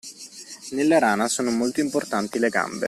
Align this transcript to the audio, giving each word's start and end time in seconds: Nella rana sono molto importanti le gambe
Nella 0.71 0.97
rana 0.97 1.27
sono 1.27 1.51
molto 1.51 1.79
importanti 1.79 2.39
le 2.39 2.49
gambe 2.49 2.79